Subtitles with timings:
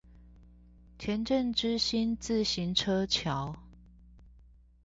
[0.97, 3.55] 前鎮之星自行車橋